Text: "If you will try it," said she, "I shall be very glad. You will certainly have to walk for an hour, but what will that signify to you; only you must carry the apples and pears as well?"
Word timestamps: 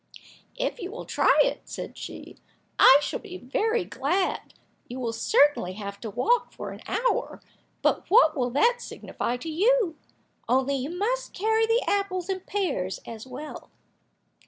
"If 0.55 0.79
you 0.81 0.89
will 0.89 1.05
try 1.05 1.39
it," 1.43 1.61
said 1.65 1.95
she, 1.95 2.37
"I 2.79 2.97
shall 3.03 3.19
be 3.19 3.37
very 3.37 3.85
glad. 3.85 4.55
You 4.87 4.99
will 4.99 5.13
certainly 5.13 5.73
have 5.73 5.99
to 5.99 6.09
walk 6.09 6.51
for 6.51 6.71
an 6.71 6.81
hour, 6.87 7.39
but 7.83 8.09
what 8.09 8.35
will 8.35 8.49
that 8.49 8.77
signify 8.79 9.37
to 9.37 9.49
you; 9.51 9.97
only 10.49 10.73
you 10.73 10.89
must 10.89 11.33
carry 11.33 11.67
the 11.67 11.83
apples 11.87 12.29
and 12.29 12.43
pears 12.47 12.99
as 13.05 13.27
well?" 13.27 13.69